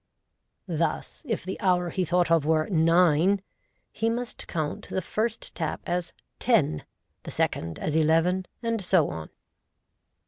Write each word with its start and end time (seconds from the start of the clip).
(Thus, 0.67 1.23
if 1.29 1.43
the 1.45 1.61
hour 1.61 1.91
he 1.91 2.05
thought 2.05 2.31
of 2.31 2.43
were" 2.43 2.67
nine," 2.87 3.39
he 3.91 4.09
must 4.09 4.47
count 4.47 4.89
the 4.89 4.99
first 4.99 5.53
tap 5.53 5.79
as" 5.85 6.11
ten," 6.49 6.85
the 7.21 7.29
second 7.29 7.77
as" 7.77 7.95
eleven," 7.95 8.47
and 8.63 8.83
so 8.83 9.11
on.) 9.11 9.29